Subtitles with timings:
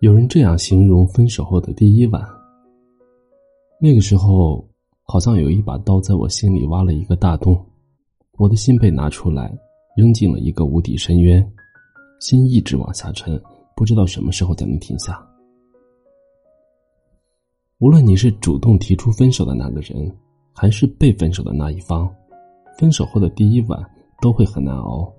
[0.00, 2.22] 有人这样形容分手后的第一晚。
[3.80, 4.64] 那个时候，
[5.02, 7.60] 好像有一把刀在我心里挖了一个大洞，
[8.36, 9.52] 我的心被拿出来，
[9.96, 11.44] 扔进了一个无底深渊，
[12.20, 13.40] 心一直往下沉，
[13.74, 15.20] 不知道什么时候才能停下。
[17.80, 20.16] 无论你是主动提出分手的那个人，
[20.52, 22.08] 还是被分手的那一方，
[22.78, 23.84] 分手后的第一晚
[24.20, 25.12] 都会很难熬。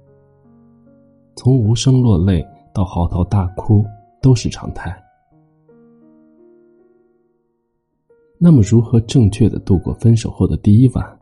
[1.36, 2.42] 从无声落泪
[2.74, 3.84] 到嚎啕大哭。
[4.22, 4.96] 都是常态。
[8.38, 11.20] 那么，如何正确的度过分手后的第一晚？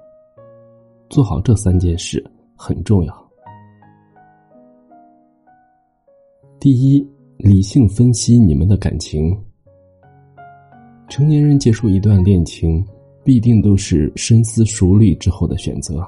[1.09, 2.23] 做好这三件事
[2.55, 3.31] 很重要。
[6.59, 9.35] 第一，理性分析你们的感情。
[11.07, 12.85] 成年人结束一段恋情，
[13.23, 16.05] 必定都是深思熟虑之后的选择。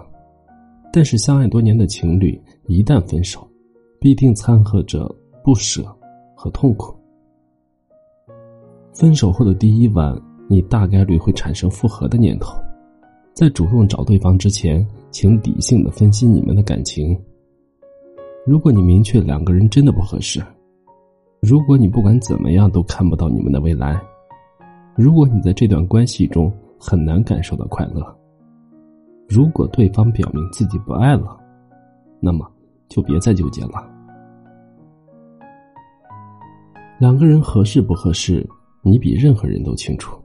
[0.92, 3.48] 但是，相爱多年的情侣一旦分手，
[4.00, 5.10] 必定掺和着
[5.44, 5.84] 不舍。
[6.40, 6.96] 和痛苦。
[8.94, 12.56] 分手后的第一晚，你大概率会产生复合的念头。
[13.34, 17.20] 在主动找对方之前，请理性的分析你们的感情。
[18.46, 20.42] 如果你明确两个人真的不合适，
[21.42, 24.02] 如果你不管怎么样都看不到你们的未来，
[24.96, 28.18] 如果你在这段关系中很难感受到快乐，
[29.28, 31.38] 如果对方表明自己不爱了，
[32.22, 32.50] 那么
[32.88, 33.99] 就别再纠结了。
[37.00, 38.46] 两个人合适不合适，
[38.82, 40.22] 你比任何人都清楚。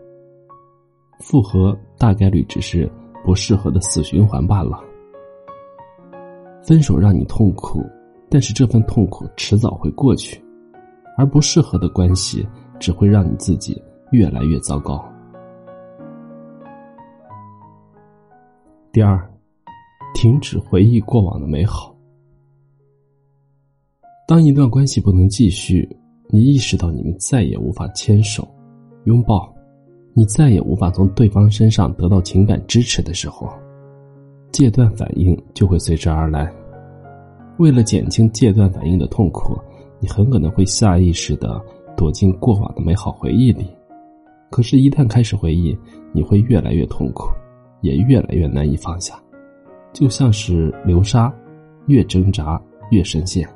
[1.20, 2.90] 复合大概率只是
[3.24, 4.82] 不适合的死循环罢了。
[6.66, 7.80] 分手让你痛苦，
[8.28, 10.42] 但是这份痛苦迟早会过去，
[11.16, 12.44] 而不适合的关系
[12.80, 15.08] 只会让你自己越来越糟糕。
[18.90, 19.32] 第二，
[20.12, 21.94] 停止回忆过往的美好。
[24.26, 25.88] 当一段关系不能继续。
[26.28, 28.48] 你意识到你们再也无法牵手、
[29.04, 29.54] 拥抱，
[30.14, 33.48] 你再也无法从对方身上得到情感支持的时候，
[34.50, 36.50] 戒断反应就会随之而来。
[37.58, 39.56] 为了减轻戒断反应的痛苦，
[40.00, 41.60] 你很可能会下意识的
[41.96, 43.66] 躲进过往的美好回忆里。
[44.50, 45.76] 可是，一旦开始回忆，
[46.12, 47.28] 你会越来越痛苦，
[47.80, 49.20] 也越来越难以放下，
[49.92, 51.32] 就像是流沙，
[51.86, 52.60] 越挣扎
[52.90, 53.48] 越深陷。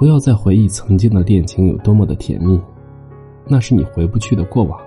[0.00, 2.58] 不要再回忆曾经的恋情有多么的甜蜜，
[3.46, 4.80] 那是你回不去的过往。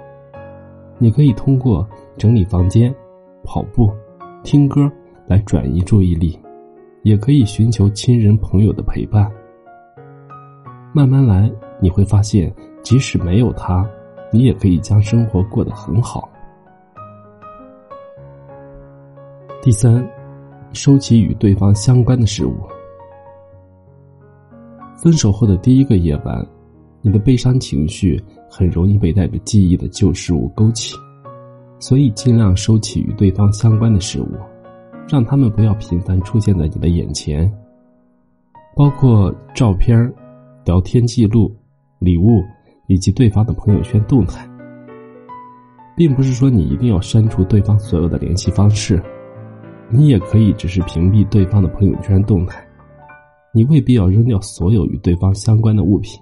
[0.98, 1.88] 你可以通过
[2.18, 2.92] 整理房间、
[3.44, 3.94] 跑步、
[4.44, 4.92] 听歌
[5.28, 6.36] 来转移注意力，
[7.04, 9.32] 也可以寻求亲人朋友的陪伴。
[10.96, 11.48] 慢慢来，
[11.80, 13.88] 你会发现，即使没有他，
[14.32, 16.28] 你也可以将生活过得很好。
[19.62, 20.04] 第三，
[20.74, 22.56] 收起与对方相关的事物。
[24.96, 26.46] 分手后的第一个夜晚，
[27.02, 30.96] 你的悲伤情绪很容易被带着记忆的旧事物勾起，
[31.80, 34.30] 所以尽量收起与对方相关的事物，
[35.10, 37.52] 让他们不要频繁出现在你的眼前。
[38.76, 40.12] 包括照片、
[40.66, 41.54] 聊天记录、
[42.00, 42.42] 礼物
[42.88, 44.50] 以及对方的朋友圈动态，
[45.96, 49.00] 并不是说你一定要删除对方所有的联系方式，
[49.90, 52.66] 你也可以只是屏蔽对方的朋友圈动态。
[53.56, 56.20] 你未必要扔掉所有与对方相关的物品，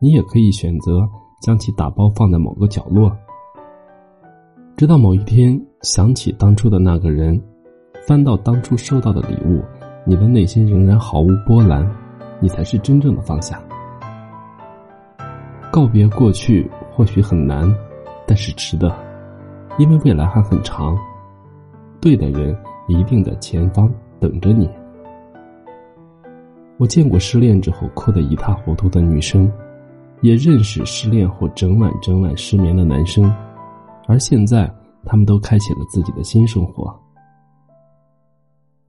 [0.00, 1.04] 你也可以选择
[1.40, 3.10] 将其打包放在某个角落，
[4.76, 7.42] 直到某一天想起当初的那个人，
[8.06, 9.60] 翻到当初收到的礼物，
[10.06, 11.84] 你的内心仍然毫无波澜，
[12.40, 13.60] 你才是真正的放下。
[15.72, 17.68] 告别过去或许很难，
[18.24, 18.96] 但是值得，
[19.78, 20.96] 因为未来还很长，
[22.00, 22.56] 对的人
[22.86, 24.70] 一定在前方等着你。
[26.82, 29.48] 我见过失恋之后哭得一塌糊涂的女生，
[30.20, 33.32] 也认识失恋后整晚整晚失眠的男生，
[34.08, 34.68] 而现在
[35.04, 36.92] 他们都开启了自己的新生活。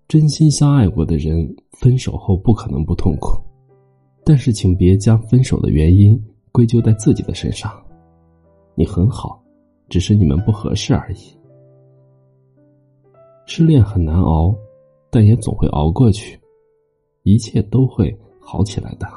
[0.07, 3.39] 真心相爱过的人，分手后不可能不痛苦，
[4.25, 6.19] 但是请别将分手的原因
[6.51, 7.71] 归咎在自己的身上。
[8.73, 9.39] 你很好，
[9.87, 11.37] 只是你们不合适而已。
[13.45, 14.51] 失恋很难熬，
[15.11, 16.39] 但也总会熬过去。
[17.23, 19.07] 一切都会好起来的。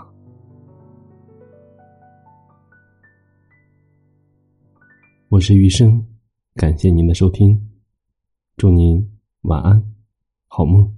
[5.29, 6.05] 我是余生，
[6.55, 7.61] 感谢您的收听，
[8.57, 9.05] 祝您
[9.43, 9.83] 晚安，
[10.47, 10.96] 好梦。